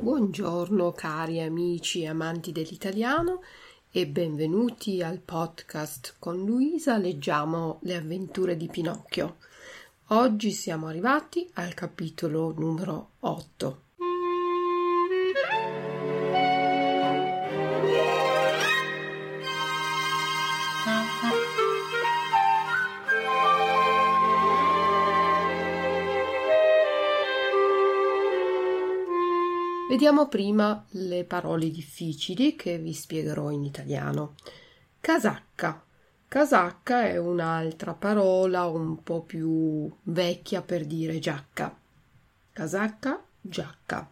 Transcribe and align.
Buongiorno 0.00 0.90
cari 0.90 1.40
amici 1.40 2.02
e 2.02 2.08
amanti 2.08 2.50
dell'italiano 2.50 3.42
e 3.92 4.08
benvenuti 4.08 5.00
al 5.04 5.20
podcast 5.20 6.16
con 6.18 6.44
Luisa 6.44 6.96
leggiamo 6.96 7.78
le 7.82 7.94
avventure 7.94 8.56
di 8.56 8.66
Pinocchio. 8.66 9.36
Oggi 10.08 10.50
siamo 10.50 10.88
arrivati 10.88 11.48
al 11.54 11.74
capitolo 11.74 12.52
numero 12.58 13.10
8. 13.20 13.81
Vediamo 29.92 30.26
prima 30.26 30.86
le 30.92 31.24
parole 31.24 31.68
difficili 31.68 32.56
che 32.56 32.78
vi 32.78 32.94
spiegherò 32.94 33.50
in 33.50 33.62
italiano. 33.62 34.36
Casacca. 34.98 35.84
Casacca 36.26 37.06
è 37.08 37.18
un'altra 37.18 37.92
parola 37.92 38.64
un 38.64 39.02
po' 39.02 39.20
più 39.20 39.94
vecchia 40.04 40.62
per 40.62 40.86
dire 40.86 41.18
giacca. 41.18 41.78
Casacca, 42.54 43.22
giacca. 43.38 44.10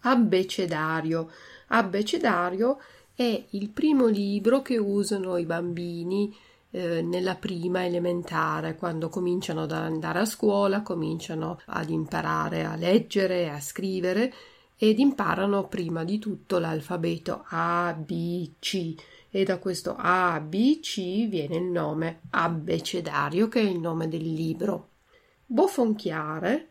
Abbecedario. 0.00 1.32
Abbecedario 1.66 2.80
è 3.14 3.44
il 3.50 3.68
primo 3.68 4.06
libro 4.06 4.62
che 4.62 4.78
usano 4.78 5.36
i 5.36 5.44
bambini 5.44 6.34
eh, 6.70 7.02
nella 7.02 7.34
prima 7.34 7.84
elementare, 7.84 8.74
quando 8.74 9.10
cominciano 9.10 9.64
ad 9.64 9.72
andare 9.72 10.20
a 10.20 10.24
scuola, 10.24 10.80
cominciano 10.80 11.60
ad 11.66 11.90
imparare 11.90 12.64
a 12.64 12.74
leggere 12.74 13.42
e 13.42 13.48
a 13.48 13.60
scrivere 13.60 14.32
ed 14.78 15.00
imparano 15.00 15.66
prima 15.66 16.04
di 16.04 16.20
tutto 16.20 16.58
l'alfabeto 16.58 17.44
A, 17.48 17.92
B, 17.92 18.52
C 18.60 18.94
e 19.28 19.44
da 19.44 19.58
questo 19.58 19.96
A, 19.98 20.40
B, 20.40 20.78
C 20.78 21.28
viene 21.28 21.56
il 21.56 21.64
nome 21.64 22.20
abbecedario 22.30 23.48
che 23.48 23.60
è 23.60 23.64
il 23.64 23.80
nome 23.80 24.08
del 24.08 24.32
libro. 24.32 24.90
Bofonchiare 25.44 26.68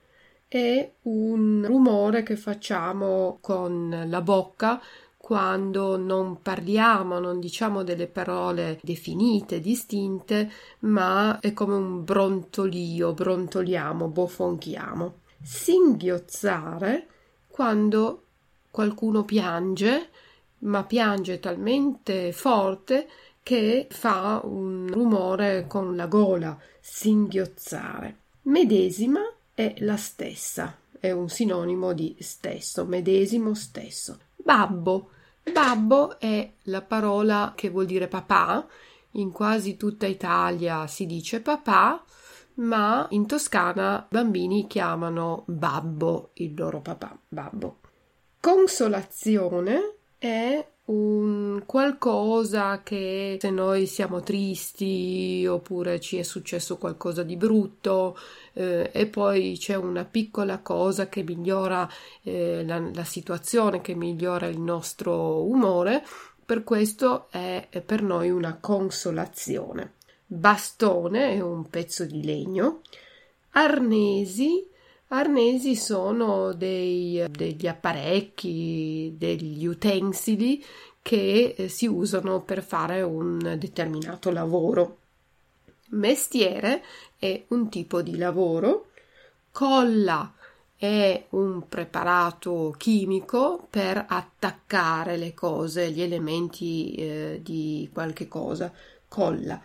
è 0.47 0.89
un 1.03 1.63
rumore 1.65 2.23
che 2.23 2.37
facciamo 2.37 3.39
con 3.41 4.05
la 4.07 4.21
bocca 4.21 4.81
quando 5.17 5.97
non 5.97 6.41
parliamo, 6.41 7.19
non 7.19 7.41
diciamo 7.41 7.83
delle 7.83 8.07
parole 8.07 8.79
definite, 8.81 9.59
distinte, 9.59 10.49
ma 10.79 11.39
è 11.41 11.51
come 11.51 11.75
un 11.75 12.05
brontolio, 12.05 13.13
brontoliamo, 13.13 14.07
bofonchiamo. 14.07 15.15
Singhiozzare 15.43 17.07
quando 17.57 18.25
qualcuno 18.69 19.23
piange, 19.25 20.09
ma 20.59 20.83
piange 20.83 21.39
talmente 21.39 22.31
forte 22.31 23.09
che 23.41 23.87
fa 23.89 24.41
un 24.43 24.87
rumore 24.91 25.65
con 25.65 25.95
la 25.95 26.05
gola, 26.05 26.55
singhiozzare. 26.79 28.15
Medesima 28.43 29.21
è 29.55 29.73
la 29.79 29.97
stessa, 29.97 30.77
è 30.99 31.09
un 31.09 31.29
sinonimo 31.29 31.93
di 31.93 32.15
stesso, 32.19 32.85
medesimo 32.85 33.55
stesso. 33.55 34.19
Babbo. 34.35 35.09
Babbo 35.51 36.19
è 36.19 36.47
la 36.65 36.83
parola 36.83 37.53
che 37.55 37.71
vuol 37.71 37.87
dire 37.87 38.07
papà. 38.07 38.67
In 39.13 39.31
quasi 39.31 39.77
tutta 39.77 40.05
Italia 40.05 40.85
si 40.85 41.07
dice 41.07 41.41
papà, 41.41 42.05
ma 42.57 43.07
in 43.11 43.25
Toscana 43.25 44.05
i 44.09 44.13
bambini 44.15 44.67
chiamano 44.67 45.43
babbo 45.45 46.31
il 46.33 46.53
loro 46.55 46.81
papà, 46.81 47.17
babbo. 47.27 47.79
Consolazione 48.39 49.95
è 50.17 50.65
un 50.85 51.63
qualcosa 51.65 52.81
che 52.81 53.37
se 53.41 53.49
noi 53.49 53.85
siamo 53.87 54.21
tristi 54.21 55.45
oppure 55.45 55.99
ci 55.99 56.17
è 56.17 56.23
successo 56.23 56.77
qualcosa 56.77 57.23
di 57.23 57.35
brutto 57.35 58.17
eh, 58.53 58.89
e 58.93 59.07
poi 59.07 59.57
c'è 59.59 59.75
una 59.75 60.05
piccola 60.05 60.59
cosa 60.59 61.09
che 61.09 61.23
migliora 61.23 61.89
eh, 62.23 62.63
la, 62.65 62.79
la 62.93 63.03
situazione, 63.03 63.81
che 63.81 63.95
migliora 63.95 64.47
il 64.47 64.59
nostro 64.59 65.43
umore, 65.43 66.05
per 66.45 66.63
questo 66.63 67.27
è, 67.29 67.67
è 67.69 67.81
per 67.81 68.01
noi 68.01 68.29
una 68.29 68.57
consolazione 68.57 69.95
bastone 70.27 71.39
un 71.39 71.69
pezzo 71.69 72.05
di 72.05 72.23
legno, 72.23 72.81
arnesi, 73.51 74.67
arnesi 75.07 75.75
sono 75.75 76.53
dei, 76.53 77.25
degli 77.29 77.65
apparecchi, 77.65 79.15
degli 79.17 79.65
utensili 79.65 80.63
che 81.01 81.55
eh, 81.57 81.69
si 81.69 81.87
usano 81.87 82.41
per 82.41 82.61
fare 82.61 83.01
un 83.01 83.55
determinato 83.57 84.29
lavoro. 84.29 84.97
Mestiere 85.89 86.83
è 87.17 87.45
un 87.47 87.69
tipo 87.69 88.01
di 88.01 88.17
lavoro, 88.17 88.87
colla 89.51 90.33
è 90.75 91.25
un 91.29 91.67
preparato 91.69 92.75
chimico 92.77 93.65
per 93.69 94.05
attaccare 94.07 95.15
le 95.15 95.33
cose, 95.33 95.89
gli 95.89 96.01
elementi 96.01 96.93
eh, 96.93 97.39
di 97.41 97.89
qualche 97.93 98.27
cosa, 98.27 98.71
colla. 99.07 99.59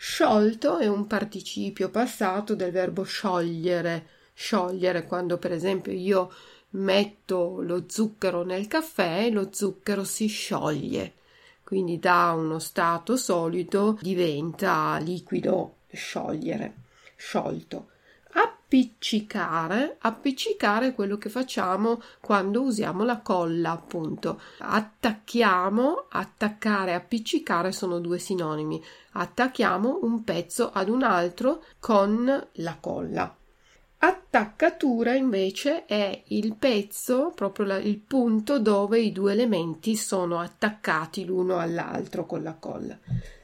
Sciolto 0.00 0.78
è 0.78 0.86
un 0.86 1.08
participio 1.08 1.90
passato 1.90 2.54
del 2.54 2.70
verbo 2.70 3.02
sciogliere, 3.02 4.06
sciogliere 4.32 5.04
quando 5.04 5.38
per 5.38 5.50
esempio 5.50 5.90
io 5.90 6.32
metto 6.70 7.60
lo 7.62 7.82
zucchero 7.88 8.44
nel 8.44 8.68
caffè, 8.68 9.28
lo 9.28 9.48
zucchero 9.50 10.04
si 10.04 10.28
scioglie, 10.28 11.14
quindi 11.64 11.98
da 11.98 12.30
uno 12.30 12.60
stato 12.60 13.16
solido 13.16 13.98
diventa 14.00 14.98
liquido, 14.98 15.78
sciogliere, 15.90 16.74
sciolto. 17.16 17.88
Appiccicare, 18.70 19.96
appiccicare 19.98 20.88
è 20.88 20.94
quello 20.94 21.16
che 21.16 21.30
facciamo 21.30 22.02
quando 22.20 22.60
usiamo 22.60 23.02
la 23.02 23.20
colla, 23.20 23.70
appunto. 23.70 24.42
Attacchiamo, 24.58 26.04
attaccare, 26.10 26.92
appiccicare 26.92 27.72
sono 27.72 27.98
due 27.98 28.18
sinonimi. 28.18 28.84
Attacchiamo 29.12 30.00
un 30.02 30.22
pezzo 30.22 30.70
ad 30.70 30.90
un 30.90 31.02
altro 31.02 31.64
con 31.80 32.46
la 32.52 32.76
colla. 32.78 33.34
Attaccatura 34.00 35.14
invece 35.14 35.86
è 35.86 36.24
il 36.26 36.54
pezzo, 36.54 37.32
proprio 37.34 37.64
la, 37.64 37.78
il 37.78 37.96
punto 37.96 38.58
dove 38.58 39.00
i 39.00 39.12
due 39.12 39.32
elementi 39.32 39.96
sono 39.96 40.40
attaccati 40.40 41.24
l'uno 41.24 41.56
all'altro 41.56 42.26
con 42.26 42.42
la 42.42 42.52
colla. 42.52 42.98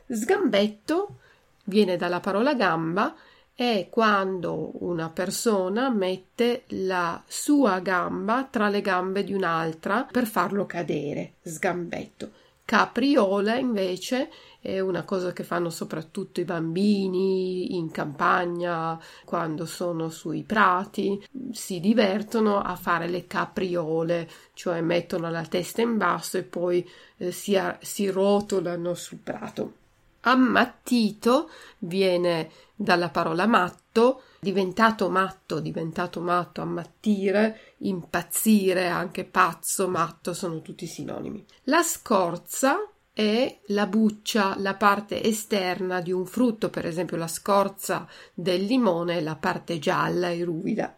Sgambetto 0.07 1.17
viene 1.65 1.97
dalla 1.97 2.21
parola 2.21 2.53
gamba 2.53 3.15
è 3.55 3.87
quando 3.89 4.73
una 4.85 5.11
persona 5.11 5.89
mette 5.89 6.65
la 6.69 7.23
sua 7.27 7.79
gamba 7.79 8.49
tra 8.51 8.69
le 8.69 8.81
gambe 8.81 9.23
di 9.23 9.33
un'altra 9.33 10.09
per 10.11 10.27
farlo 10.27 10.67
cadere, 10.67 11.35
sgambetto. 11.43 12.31
Capriola 12.65 13.57
invece 13.57 14.31
è 14.61 14.81
una 14.81 15.05
cosa 15.05 15.35
che 15.35 15.45
fanno 15.45 15.69
soprattutto 15.69 16.41
i 16.41 16.45
bambini 16.45 17.77
in 17.77 17.91
campagna 17.91 18.99
quando 19.27 19.67
sono 19.67 20.09
sui 20.09 20.43
prati, 20.43 21.23
si 21.53 21.79
divertono 21.79 22.61
a 22.61 22.75
fare 22.75 23.07
le 23.07 23.27
capriole, 23.27 24.29
cioè 24.55 24.81
mettono 24.81 25.31
la 25.31 25.45
testa 25.45 25.83
in 25.83 25.99
basso 25.99 26.39
e 26.39 26.43
poi 26.43 26.89
eh, 27.19 27.31
si, 27.31 27.61
si 27.81 28.09
rotolano 28.09 28.95
sul 28.95 29.19
prato. 29.19 29.84
Ammattito 30.27 31.51
viene 31.79 32.51
dalla 32.75 33.11
parola 33.11 33.47
matto, 33.47 34.23
diventato 34.41 35.09
matto, 35.11 35.61
diventato 35.61 36.21
matto, 36.21 36.61
ammattire, 36.61 37.75
impazzire, 37.79 38.89
anche 38.89 39.25
pazzo, 39.25 39.89
matto, 39.89 40.33
sono 40.33 40.63
tutti 40.63 40.87
sinonimi. 40.87 41.45
La 41.65 41.83
scorza 41.83 42.89
è 43.13 43.59
la 43.67 43.87
buccia, 43.87 44.55
la 44.59 44.75
parte 44.75 45.23
esterna 45.23 46.01
di 46.01 46.11
un 46.11 46.27
frutto, 46.27 46.69
per 46.69 46.87
esempio 46.87 47.17
la 47.17 47.29
scorza 47.29 48.09
del 48.33 48.65
limone, 48.65 49.21
la 49.21 49.37
parte 49.37 49.79
gialla 49.79 50.31
e 50.31 50.43
ruvida. 50.43 50.97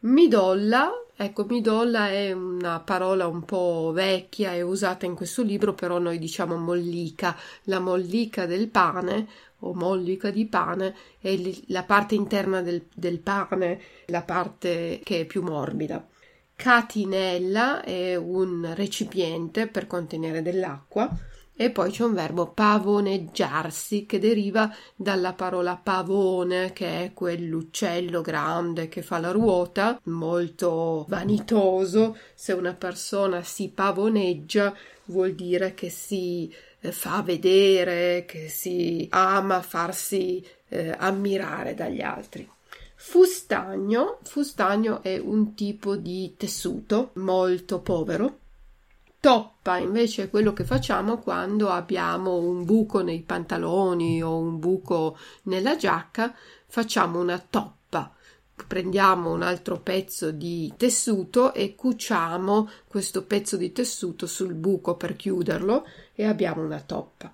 Midolla, 0.00 0.90
ecco, 1.22 1.44
midolla 1.44 2.08
è 2.08 2.32
una 2.32 2.80
parola 2.80 3.26
un 3.26 3.44
po' 3.44 3.90
vecchia 3.92 4.54
e 4.54 4.62
usata 4.62 5.04
in 5.04 5.14
questo 5.14 5.42
libro, 5.42 5.74
però 5.74 5.98
noi 5.98 6.18
diciamo 6.18 6.56
mollica, 6.56 7.36
la 7.64 7.78
mollica 7.78 8.46
del 8.46 8.68
pane 8.68 9.28
o 9.58 9.74
mollica 9.74 10.30
di 10.30 10.46
pane 10.46 10.96
è 11.20 11.38
la 11.66 11.82
parte 11.82 12.14
interna 12.14 12.62
del, 12.62 12.86
del 12.94 13.18
pane, 13.18 13.80
la 14.06 14.22
parte 14.22 15.00
che 15.04 15.20
è 15.20 15.24
più 15.26 15.42
morbida. 15.42 16.06
Catinella 16.56 17.82
è 17.82 18.16
un 18.16 18.72
recipiente 18.74 19.66
per 19.66 19.86
contenere 19.86 20.40
dell'acqua 20.40 21.08
E 21.60 21.68
poi 21.68 21.90
c'è 21.90 22.04
un 22.04 22.14
verbo 22.14 22.52
pavoneggiarsi 22.52 24.06
che 24.06 24.18
deriva 24.18 24.74
dalla 24.96 25.34
parola 25.34 25.76
pavone, 25.76 26.72
che 26.72 27.04
è 27.04 27.12
quell'uccello 27.12 28.22
grande 28.22 28.88
che 28.88 29.02
fa 29.02 29.18
la 29.18 29.30
ruota, 29.30 30.00
molto 30.04 31.04
vanitoso. 31.06 32.16
Se 32.32 32.54
una 32.54 32.72
persona 32.72 33.42
si 33.42 33.68
pavoneggia 33.68 34.74
vuol 35.04 35.34
dire 35.34 35.74
che 35.74 35.90
si 35.90 36.50
eh, 36.80 36.92
fa 36.92 37.20
vedere, 37.20 38.24
che 38.24 38.48
si 38.48 39.06
ama 39.10 39.60
farsi 39.60 40.42
eh, 40.68 40.94
ammirare 40.96 41.74
dagli 41.74 42.00
altri. 42.00 42.50
Fustagno, 42.94 44.18
fustagno 44.22 45.02
è 45.02 45.18
un 45.18 45.54
tipo 45.54 45.96
di 45.96 46.36
tessuto 46.38 47.10
molto 47.16 47.80
povero. 47.80 48.39
Toppa 49.20 49.76
invece 49.76 50.22
è 50.22 50.30
quello 50.30 50.54
che 50.54 50.64
facciamo 50.64 51.18
quando 51.18 51.68
abbiamo 51.68 52.38
un 52.38 52.64
buco 52.64 53.02
nei 53.02 53.20
pantaloni 53.20 54.22
o 54.22 54.38
un 54.38 54.58
buco 54.58 55.18
nella 55.42 55.76
giacca, 55.76 56.34
facciamo 56.66 57.20
una 57.20 57.38
toppa. 57.38 58.14
Prendiamo 58.66 59.30
un 59.30 59.42
altro 59.42 59.80
pezzo 59.80 60.30
di 60.30 60.72
tessuto 60.74 61.52
e 61.52 61.74
cuciamo 61.74 62.70
questo 62.88 63.24
pezzo 63.26 63.58
di 63.58 63.72
tessuto 63.72 64.26
sul 64.26 64.54
buco 64.54 64.96
per 64.96 65.16
chiuderlo 65.16 65.84
e 66.14 66.24
abbiamo 66.24 66.62
una 66.62 66.80
toppa. 66.80 67.30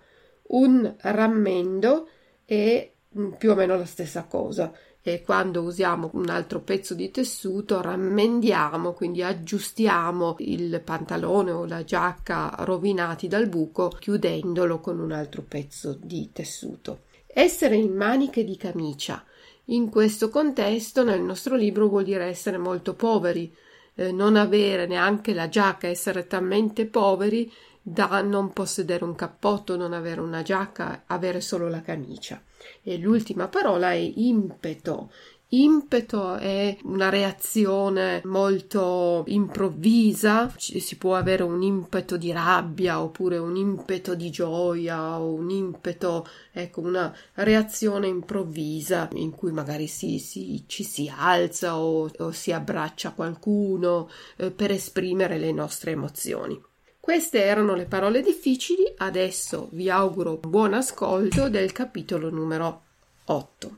Un 0.49 0.93
rammendo 0.99 2.09
è 2.45 2.91
più 3.39 3.53
o 3.53 3.55
meno 3.55 3.77
la 3.77 3.87
stessa 3.87 4.25
cosa 4.25 4.73
e 5.09 5.23
quando 5.23 5.63
usiamo 5.63 6.11
un 6.15 6.31
altro 6.31 6.59
pezzo 6.59 6.93
di 6.93 7.13
tessuto 7.13 7.81
rammendiamo, 7.81 8.93
quindi 8.93 9.23
aggiustiamo 9.23 10.35
il 10.41 10.81
pantalone 10.85 11.53
o 11.53 11.65
la 11.65 11.85
giacca 11.85 12.53
rovinati 12.65 13.29
dal 13.29 13.47
buco 13.49 13.87
chiudendolo 13.87 14.81
con 14.81 14.99
un 14.99 15.13
altro 15.13 15.45
pezzo 15.47 15.97
di 16.03 16.31
tessuto. 16.33 17.03
Essere 17.25 17.77
in 17.77 17.95
maniche 17.95 18.43
di 18.43 18.57
camicia. 18.57 19.25
In 19.67 19.91
questo 19.91 20.29
contesto 20.29 21.05
nel 21.05 21.21
nostro 21.21 21.55
libro 21.55 21.87
vuol 21.87 22.03
dire 22.03 22.25
essere 22.25 22.59
molto 22.59 22.95
poveri, 22.95 23.55
eh, 23.95 24.11
non 24.11 24.35
avere 24.35 24.89
neanche 24.89 25.35
la 25.35 25.49
giacca, 25.49 25.87
essere 25.87 26.27
talmente 26.27 26.85
poveri 26.85 27.49
da 27.89 28.21
non 28.21 28.53
possedere 28.53 29.05
un 29.05 29.15
cappotto, 29.15 29.77
non 29.77 29.93
avere 29.93 30.21
una 30.21 30.43
giacca, 30.43 31.05
avere 31.07 31.41
solo 31.41 31.69
la 31.69 31.83
camicia. 31.83 32.43
E 32.83 32.99
l'ultima 32.99 33.47
parola 33.47 33.93
è 33.93 34.13
impeto. 34.17 35.13
Impeto 35.51 36.35
è 36.35 36.77
una 36.83 37.11
reazione 37.11 38.23
molto 38.25 39.23
improvvisa, 39.29 40.53
si 40.57 40.97
può 40.97 41.15
avere 41.15 41.45
un 41.45 41.63
impeto 41.63 42.17
di 42.17 42.33
rabbia 42.33 43.01
oppure 43.01 43.39
un 43.39 43.55
impeto 43.55 44.17
di 44.17 44.31
gioia 44.31 45.21
o 45.21 45.33
un 45.33 45.51
impeto, 45.51 46.27
ecco, 46.51 46.81
una 46.81 47.15
reazione 47.35 48.09
improvvisa 48.09 49.09
in 49.13 49.31
cui 49.31 49.53
magari 49.53 49.87
si, 49.87 50.19
si, 50.19 50.65
ci 50.67 50.83
si 50.83 51.09
alza 51.17 51.79
o, 51.79 52.11
o 52.19 52.33
si 52.33 52.51
abbraccia 52.51 53.13
qualcuno 53.13 54.11
eh, 54.39 54.51
per 54.51 54.73
esprimere 54.73 55.39
le 55.39 55.53
nostre 55.53 55.93
emozioni. 55.93 56.61
Queste 57.07 57.41
erano 57.41 57.77
le 57.77 57.85
parole 57.85 58.21
difficili, 58.21 58.83
adesso 58.97 59.69
vi 59.71 59.89
auguro 59.89 60.39
buon 60.39 60.75
ascolto 60.75 61.49
del 61.49 61.71
capitolo 61.71 62.31
numero 62.31 62.83
8. 63.27 63.77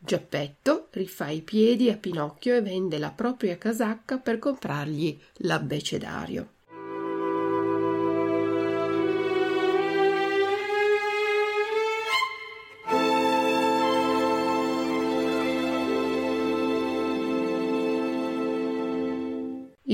Geppetto 0.00 0.88
rifà 0.90 1.28
i 1.28 1.42
piedi 1.42 1.88
a 1.88 1.96
Pinocchio 1.96 2.56
e 2.56 2.60
vende 2.60 2.98
la 2.98 3.12
propria 3.12 3.56
casacca 3.56 4.18
per 4.18 4.40
comprargli 4.40 5.16
l'abbecedario. 5.34 6.53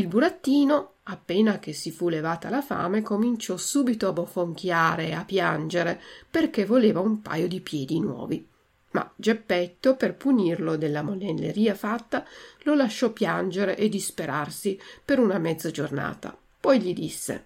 Il 0.01 0.07
burattino, 0.07 0.93
appena 1.03 1.59
che 1.59 1.75
si 1.75 1.91
fu 1.91 2.09
levata 2.09 2.49
la 2.49 2.63
fame, 2.63 3.03
cominciò 3.03 3.59
subito 3.59 4.09
a 4.09 4.13
bofonchiare 4.13 5.09
e 5.09 5.13
a 5.13 5.27
piangere 5.27 6.01
perché 6.31 6.65
voleva 6.65 7.01
un 7.01 7.21
paio 7.21 7.47
di 7.47 7.61
piedi 7.61 8.01
nuovi. 8.01 8.49
Ma 8.93 9.13
Geppetto, 9.15 9.97
per 9.97 10.15
punirlo 10.15 10.77
della 10.77 11.03
monelleria 11.03 11.75
fatta, 11.75 12.25
lo 12.63 12.75
lasciò 12.75 13.11
piangere 13.11 13.77
e 13.77 13.91
disperarsi 13.91 14.81
per 15.05 15.19
una 15.19 15.37
mezza 15.37 15.71
giornata. 15.71 16.35
Poi 16.59 16.81
gli 16.81 16.95
disse 16.95 17.45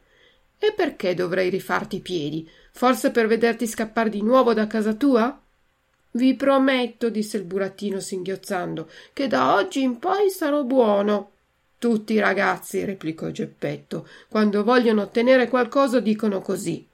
E 0.56 0.72
perché 0.76 1.14
dovrei 1.14 1.50
rifarti 1.50 1.96
i 1.96 2.02
piedi? 2.02 2.48
Forse 2.70 3.10
per 3.10 3.26
vederti 3.26 3.66
scappare 3.66 4.10
di 4.10 4.22
nuovo 4.22 4.54
da 4.54 4.68
casa 4.68 4.94
tua? 4.94 5.36
Vi 6.12 6.34
prometto, 6.36 7.10
disse 7.10 7.36
il 7.36 7.42
burattino 7.42 7.98
singhiozzando, 7.98 8.88
che 9.12 9.26
da 9.26 9.54
oggi 9.54 9.82
in 9.82 9.98
poi 9.98 10.30
sarò 10.30 10.62
buono. 10.62 11.32
Tutti 11.84 12.14
i 12.14 12.19
ragazzi, 12.19 12.82
replicò 12.82 13.28
Geppetto, 13.28 14.08
quando 14.31 14.64
vogliono 14.64 15.02
ottenere 15.02 15.50
qualcosa 15.50 16.00
dicono 16.00 16.40
così. 16.40 16.88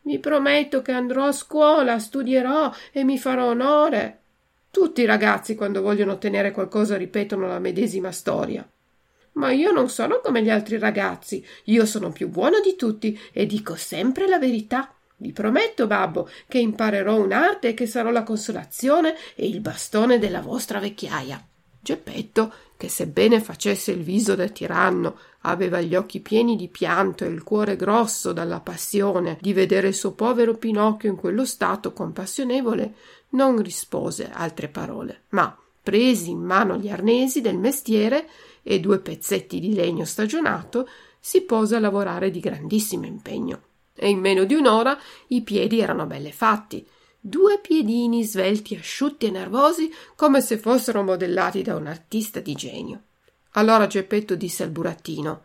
Vi 0.00 0.18
prometto 0.18 0.80
che 0.80 0.92
andrò 0.92 1.26
a 1.26 1.32
scuola, 1.32 1.98
studierò 1.98 2.72
e 2.90 3.04
mi 3.04 3.18
farò 3.18 3.48
onore. 3.50 4.20
Tutti 4.70 5.02
i 5.02 5.04
ragazzi, 5.04 5.56
quando 5.56 5.82
vogliono 5.82 6.12
ottenere 6.12 6.52
qualcosa, 6.52 6.96
ripetono 6.96 7.48
la 7.48 7.58
medesima 7.58 8.12
storia. 8.12 8.66
Ma 9.32 9.52
io 9.52 9.72
non 9.72 9.90
sono 9.90 10.20
come 10.24 10.42
gli 10.42 10.48
altri 10.48 10.78
ragazzi, 10.78 11.46
io 11.64 11.84
sono 11.84 12.10
più 12.10 12.30
buono 12.30 12.60
di 12.60 12.76
tutti 12.76 13.20
e 13.34 13.44
dico 13.44 13.74
sempre 13.74 14.26
la 14.26 14.38
verità. 14.38 14.90
Vi 15.16 15.32
prometto, 15.32 15.86
babbo, 15.86 16.30
che 16.48 16.56
imparerò 16.56 17.20
un'arte 17.20 17.68
e 17.68 17.74
che 17.74 17.86
sarò 17.86 18.08
la 18.10 18.22
consolazione 18.22 19.14
e 19.34 19.46
il 19.46 19.60
bastone 19.60 20.18
della 20.18 20.40
vostra 20.40 20.78
vecchiaia. 20.78 21.44
Geppetto 21.82 22.52
che 22.80 22.88
sebbene 22.88 23.42
facesse 23.42 23.92
il 23.92 24.02
viso 24.02 24.34
da 24.34 24.48
tiranno, 24.48 25.18
aveva 25.40 25.82
gli 25.82 25.94
occhi 25.94 26.20
pieni 26.20 26.56
di 26.56 26.68
pianto 26.68 27.24
e 27.24 27.28
il 27.28 27.42
cuore 27.42 27.76
grosso 27.76 28.32
dalla 28.32 28.60
passione 28.60 29.36
di 29.38 29.52
vedere 29.52 29.88
il 29.88 29.94
suo 29.94 30.12
povero 30.12 30.54
Pinocchio 30.54 31.10
in 31.10 31.16
quello 31.16 31.44
stato 31.44 31.92
compassionevole, 31.92 32.94
non 33.30 33.60
rispose 33.60 34.30
altre 34.32 34.68
parole, 34.68 35.24
ma 35.28 35.54
presi 35.82 36.30
in 36.30 36.40
mano 36.40 36.78
gli 36.78 36.88
arnesi 36.88 37.42
del 37.42 37.58
mestiere 37.58 38.26
e 38.62 38.80
due 38.80 38.98
pezzetti 38.98 39.60
di 39.60 39.74
legno 39.74 40.06
stagionato, 40.06 40.88
si 41.18 41.42
pose 41.42 41.76
a 41.76 41.80
lavorare 41.80 42.30
di 42.30 42.40
grandissimo 42.40 43.04
impegno. 43.04 43.60
E 43.94 44.08
in 44.08 44.20
meno 44.20 44.44
di 44.44 44.54
un'ora 44.54 44.98
i 45.26 45.42
piedi 45.42 45.80
erano 45.80 46.06
belle 46.06 46.32
fatti, 46.32 46.86
due 47.20 47.58
piedini 47.60 48.24
svelti, 48.24 48.74
asciutti 48.74 49.26
e 49.26 49.30
nervosi, 49.30 49.92
come 50.16 50.40
se 50.40 50.56
fossero 50.56 51.02
modellati 51.02 51.60
da 51.62 51.76
un 51.76 51.86
artista 51.86 52.40
di 52.40 52.54
genio. 52.54 53.02
Allora 53.52 53.86
Geppetto 53.86 54.34
disse 54.36 54.62
al 54.62 54.70
burattino 54.70 55.44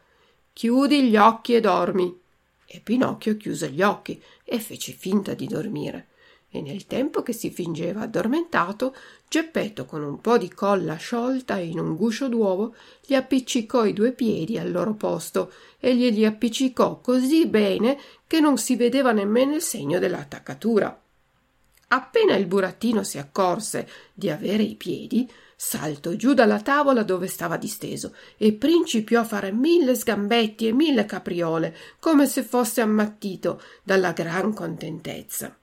Chiudi 0.54 1.10
gli 1.10 1.18
occhi 1.18 1.54
e 1.54 1.60
dormi. 1.60 2.18
E 2.66 2.80
Pinocchio 2.82 3.36
chiuse 3.36 3.70
gli 3.72 3.82
occhi 3.82 4.22
e 4.44 4.60
fece 4.60 4.94
finta 4.94 5.34
di 5.34 5.48
dormire. 5.48 6.08
E 6.50 6.62
nel 6.62 6.88
tempo 6.88 7.22
che 7.22 7.34
si 7.34 7.50
fingeva 7.50 8.02
addormentato, 8.02 8.96
Geppetto, 9.28 9.84
con 9.84 10.02
un 10.02 10.22
po' 10.22 10.38
di 10.38 10.50
colla 10.50 10.96
sciolta 10.96 11.58
in 11.58 11.78
un 11.78 11.98
guscio 11.98 12.30
d'uovo, 12.30 12.74
gli 13.06 13.14
appiccicò 13.14 13.84
i 13.84 13.92
due 13.92 14.14
piedi 14.14 14.58
al 14.58 14.72
loro 14.72 14.94
posto 14.94 15.52
e 15.78 15.94
glieli 15.94 16.26
appiccicò 16.26 17.02
così 17.02 17.46
bene 17.48 18.00
che 18.26 18.40
non 18.40 18.58
si 18.58 18.78
vedeva 18.78 19.12
nemmeno 19.12 19.56
il 19.56 19.62
segno 19.62 20.00
dell'attaccatura. 20.00 20.98
Appena 21.88 22.36
il 22.36 22.48
burattino 22.48 23.04
si 23.04 23.18
accorse 23.18 23.88
di 24.14 24.30
avere 24.30 24.64
i 24.64 24.76
piedi, 24.76 25.32
saltò 25.56 26.12
giù 26.14 26.34
dalla 26.34 26.60
tavola 26.60 27.04
dove 27.04 27.28
stava 27.28 27.58
disteso 27.58 28.16
e 28.38 28.54
principiò 28.54 29.22
a 29.22 29.26
fare 29.26 29.52
mille 29.52 29.96
sgambetti 29.96 30.68
e 30.68 30.74
mille 30.74 31.06
capriole, 31.06 31.76
come 32.00 32.28
se 32.28 32.44
fosse 32.44 32.82
ammattito 32.82 33.62
dalla 33.84 34.12
gran 34.12 34.54
contentezza. 34.54 35.58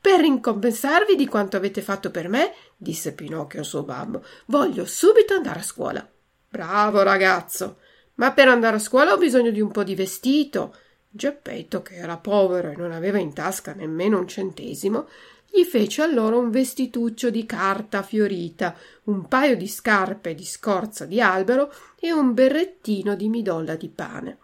Per 0.00 0.20
ricompensarvi 0.20 1.16
di 1.16 1.26
quanto 1.26 1.56
avete 1.56 1.82
fatto 1.82 2.10
per 2.10 2.28
me, 2.28 2.54
disse 2.76 3.12
Pinocchio 3.12 3.58
al 3.58 3.64
suo 3.64 3.82
babbo, 3.82 4.24
voglio 4.46 4.84
subito 4.86 5.34
andare 5.34 5.58
a 5.58 5.64
scuola. 5.64 6.08
Bravo 6.48 7.02
ragazzo, 7.02 7.78
ma 8.14 8.32
per 8.32 8.48
andare 8.48 8.76
a 8.76 8.80
scuola 8.80 9.12
ho 9.12 9.18
bisogno 9.18 9.50
di 9.50 9.60
un 9.60 9.70
po' 9.70 9.82
di 9.82 9.96
vestito. 9.96 10.74
Geppetto, 11.10 11.82
che 11.82 11.96
era 11.96 12.16
povero 12.16 12.70
e 12.70 12.76
non 12.76 12.92
aveva 12.92 13.18
in 13.18 13.32
tasca 13.32 13.72
nemmeno 13.72 14.18
un 14.18 14.28
centesimo, 14.28 15.08
gli 15.50 15.64
fece 15.64 16.02
allora 16.02 16.36
un 16.36 16.50
vestituccio 16.50 17.30
di 17.30 17.46
carta 17.46 18.02
fiorita, 18.02 18.76
un 19.04 19.26
paio 19.26 19.56
di 19.56 19.66
scarpe 19.66 20.34
di 20.34 20.44
scorza 20.44 21.04
di 21.04 21.20
albero 21.20 21.72
e 21.98 22.12
un 22.12 22.34
berrettino 22.34 23.14
di 23.14 23.28
midolla 23.28 23.74
di 23.74 23.88
pane. 23.88 24.38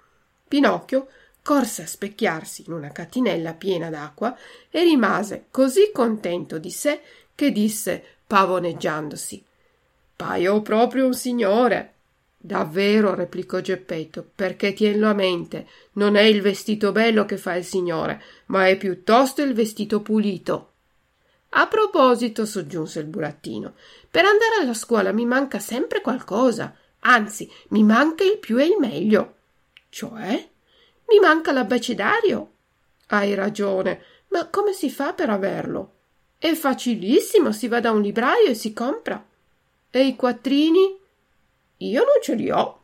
Pinocchio 0.49 1.09
corse 1.43 1.83
a 1.83 1.87
specchiarsi 1.87 2.65
in 2.67 2.73
una 2.73 2.91
catinella 2.91 3.53
piena 3.53 3.91
d'acqua 3.91 4.37
e 4.71 4.83
rimase 4.83 5.47
così 5.51 5.91
contento 5.93 6.59
di 6.59 6.71
sé 6.71 7.01
che 7.35 7.53
disse 7.53 8.03
pavoneggiandosi 8.27 9.45
Paio 10.17 10.63
proprio 10.63 11.07
un 11.07 11.15
signore. 11.15 11.93
Davvero, 12.39 13.15
replicò 13.15 13.61
Geppetto, 13.61 14.25
perché 14.35 14.73
tienlo 14.73 15.09
a 15.09 15.13
mente, 15.13 15.67
non 15.93 16.15
è 16.15 16.23
il 16.23 16.41
vestito 16.41 16.93
bello 16.93 17.25
che 17.25 17.37
fa 17.37 17.55
il 17.55 17.65
signore, 17.65 18.23
ma 18.47 18.69
è 18.69 18.77
piuttosto 18.77 19.43
il 19.43 19.55
vestito 19.55 20.03
pulito. 20.03 20.74
A 21.57 21.69
proposito, 21.69 22.47
soggiunse 22.47 22.99
il 22.99 23.07
burattino, 23.07 23.75
per 24.11 24.25
andare 24.25 24.57
alla 24.61 24.75
scuola 24.75 25.13
mi 25.13 25.25
manca 25.25 25.61
sempre 25.61 26.01
qualcosa, 26.01 26.77
anzi, 27.01 27.49
mi 27.69 27.85
manca 27.85 28.25
il 28.25 28.39
più 28.39 28.61
e 28.61 28.65
il 28.65 28.77
meglio. 28.79 29.35
Cioè? 29.89 30.49
Mi 31.07 31.19
manca 31.21 31.53
l'abbecedario. 31.53 32.51
Hai 33.07 33.35
ragione, 33.35 34.03
ma 34.29 34.49
come 34.49 34.73
si 34.73 34.91
fa 34.91 35.13
per 35.13 35.31
averlo? 35.31 35.93
È 36.39 36.53
facilissimo, 36.55 37.53
si 37.53 37.69
va 37.69 37.79
da 37.79 37.93
un 37.93 38.03
libraio 38.03 38.49
e 38.49 38.55
si 38.55 38.73
compra. 38.73 39.25
E 39.91 40.07
i 40.07 40.17
quattrini? 40.17 40.99
Io 41.77 42.01
non 42.01 42.21
ce 42.21 42.35
li 42.35 42.51
ho. 42.51 42.81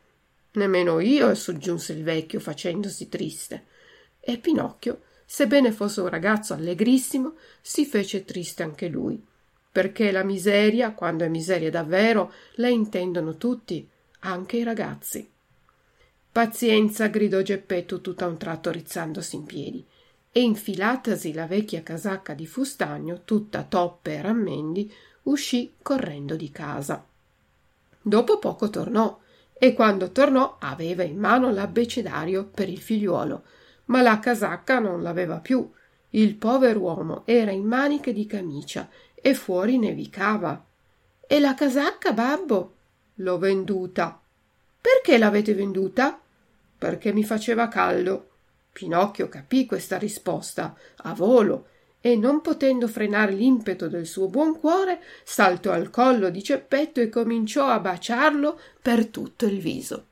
Nemmeno 0.53 1.01
io, 1.01 1.35
soggiunse 1.35 1.91
il 1.91 2.03
vecchio 2.03 2.39
facendosi 2.39 3.09
triste. 3.09 3.65
E 4.21 4.37
Pinocchio, 4.37 5.01
sebbene 5.31 5.71
fosse 5.71 6.01
un 6.01 6.09
ragazzo 6.09 6.53
allegrissimo, 6.53 7.35
si 7.61 7.85
fece 7.85 8.25
triste 8.25 8.63
anche 8.63 8.89
lui, 8.89 9.17
perché 9.71 10.11
la 10.11 10.25
miseria, 10.25 10.91
quando 10.91 11.23
è 11.23 11.29
miseria 11.29 11.71
davvero, 11.71 12.33
la 12.55 12.67
intendono 12.67 13.37
tutti, 13.37 13.87
anche 14.19 14.57
i 14.57 14.63
ragazzi. 14.63 15.25
Pazienza, 16.29 17.07
gridò 17.07 17.39
Geppetto 17.39 18.01
tutto 18.01 18.25
a 18.25 18.27
un 18.27 18.37
tratto 18.37 18.71
rizzandosi 18.71 19.37
in 19.37 19.45
piedi, 19.45 19.85
e 20.33 20.41
infilatasi 20.41 21.33
la 21.33 21.47
vecchia 21.47 21.81
casacca 21.81 22.33
di 22.33 22.45
fustagno, 22.45 23.21
tutta 23.23 23.63
toppe 23.63 24.15
e 24.15 24.21
rammendi, 24.21 24.93
uscì 25.23 25.75
correndo 25.81 26.35
di 26.35 26.51
casa. 26.51 27.05
Dopo 28.01 28.37
poco 28.37 28.69
tornò 28.69 29.17
e 29.53 29.71
quando 29.71 30.11
tornò 30.11 30.57
aveva 30.59 31.03
in 31.03 31.17
mano 31.17 31.51
l'abbecedario 31.51 32.43
per 32.43 32.67
il 32.67 32.79
figliuolo, 32.79 33.43
ma 33.91 34.01
la 34.01 34.19
casacca 34.19 34.79
non 34.79 35.03
l'aveva 35.03 35.37
più. 35.37 35.69
Il 36.11 36.35
pover'uomo 36.35 37.23
era 37.25 37.51
in 37.51 37.65
maniche 37.65 38.13
di 38.13 38.25
camicia 38.25 38.89
e 39.13 39.33
fuori 39.33 39.77
nevicava. 39.77 40.65
E 41.27 41.39
la 41.39 41.53
casacca, 41.53 42.13
babbo? 42.13 42.75
L'ho 43.15 43.37
venduta. 43.37 44.19
Perché 44.81 45.17
l'avete 45.17 45.53
venduta? 45.53 46.19
Perché 46.77 47.13
mi 47.13 47.23
faceva 47.23 47.67
caldo. 47.67 48.29
Pinocchio 48.71 49.27
capì 49.27 49.65
questa 49.65 49.97
risposta 49.97 50.73
a 51.03 51.13
volo 51.13 51.67
e 51.99 52.15
non 52.15 52.41
potendo 52.41 52.87
frenare 52.87 53.33
l'impeto 53.33 53.89
del 53.89 54.07
suo 54.07 54.27
buon 54.27 54.57
cuore, 54.57 55.01
saltò 55.23 55.71
al 55.71 55.89
collo 55.89 56.29
di 56.29 56.41
Ceppetto 56.41 57.01
e 57.01 57.09
cominciò 57.09 57.67
a 57.67 57.79
baciarlo 57.79 58.59
per 58.81 59.07
tutto 59.07 59.45
il 59.45 59.59
viso. 59.59 60.05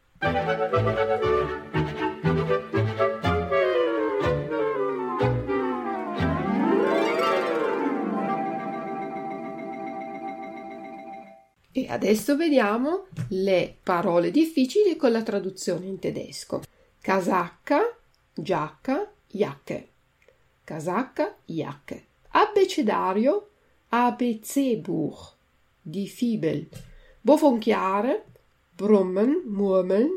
Adesso 11.90 12.36
vediamo 12.36 13.08
le 13.30 13.76
parole 13.84 14.32
difficili 14.32 14.96
con 14.96 15.12
la 15.12 15.24
traduzione 15.24 15.86
in 15.86 16.00
tedesco. 16.00 16.62
Casacca, 17.02 17.82
giacca, 18.34 19.12
Jacke 19.28 19.90
casacca, 20.70 21.36
Jacke. 21.46 22.06
Abecedario, 22.30 23.50
ABC-Buch, 23.90 25.34
Fibel. 26.06 26.70
Bofonchiare, 27.22 28.26
brummen, 28.76 29.42
murmeln, 29.48 30.12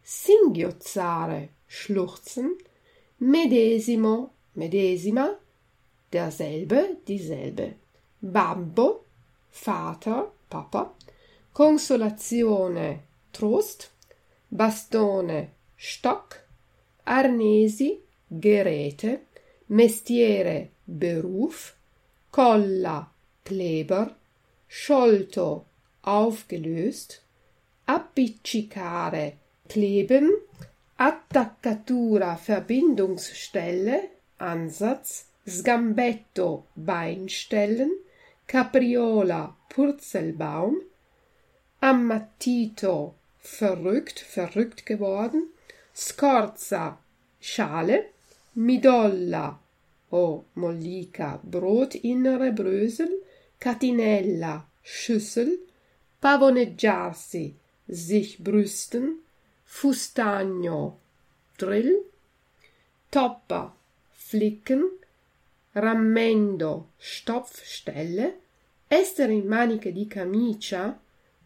singhiozzare, 0.00 1.54
schluchzen, 1.66 2.54
medesimo, 3.16 4.34
medesima, 4.52 5.36
derselbe, 6.08 7.00
dieselbe. 7.02 7.78
Babbo, 8.20 9.06
Vater, 9.64 10.30
Papa, 10.46 10.94
Consolazione, 11.56 13.04
Trost, 13.32 13.90
Bastone, 14.46 15.52
Stock, 15.74 16.44
Arnesi, 17.04 17.98
Geräte, 18.28 19.20
mestiere 19.68 20.68
Beruf, 20.84 21.74
Colla 22.30 23.10
Kleber, 23.42 24.14
Scholto 24.68 25.64
aufgelöst, 26.02 27.22
appiccicare 27.86 29.38
kleben, 29.66 30.30
Attaccatura 30.98 32.36
Verbindungsstelle, 32.36 34.10
Ansatz, 34.36 35.24
Sgambetto 35.46 36.66
Beinstellen, 36.74 37.92
Capriola 38.46 39.56
Purzelbaum, 39.70 40.82
Ammattito 41.86 43.14
verrückt, 43.38 44.18
verrückt 44.18 44.86
geworden, 44.86 45.50
Scorza. 45.94 46.98
Schale, 47.40 48.06
Midolla. 48.54 49.60
O 50.10 50.46
Mollica. 50.54 51.38
Brotinnere 51.44 52.50
Brösel, 52.50 53.22
Catinella. 53.60 54.66
Schüssel, 54.82 55.60
pavoneggiarsi, 56.20 57.54
sich 57.86 58.42
brüsten, 58.42 59.20
Fustagno. 59.64 60.98
Drill, 61.56 62.02
Topper 63.12 63.76
Flicken, 64.10 64.90
Rammendo. 65.72 66.88
Stopfstelle, 66.98 68.34
essere 68.88 69.34
in 69.34 69.46
Maniche 69.46 69.92
di 69.92 70.08
Camicia, 70.08 70.98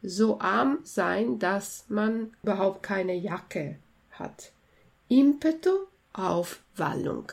so 0.03 0.39
arm 0.41 0.81
sein, 0.85 1.39
dass 1.39 1.85
man 1.89 2.33
überhaupt 2.43 2.83
keine 2.83 3.15
Jacke 3.15 3.77
hat. 4.11 4.53
Impeto 5.09 5.89
auf 6.13 6.61
Wallung. 6.77 7.33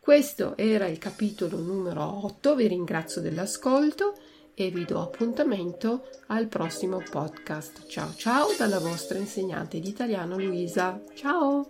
Questo 0.00 0.56
era 0.56 0.86
il 0.86 0.98
capitolo 0.98 1.58
numero 1.58 2.24
8, 2.24 2.54
vi 2.54 2.68
ringrazio 2.68 3.20
dell'ascolto 3.20 4.14
e 4.54 4.70
vi 4.70 4.84
do 4.84 5.00
appuntamento 5.00 6.08
al 6.28 6.46
prossimo 6.46 7.02
podcast. 7.10 7.86
Ciao 7.88 8.14
ciao 8.14 8.54
dalla 8.56 8.78
vostra 8.78 9.18
insegnante 9.18 9.80
di 9.80 9.88
italiano 9.88 10.38
Luisa. 10.38 11.00
Ciao! 11.14 11.68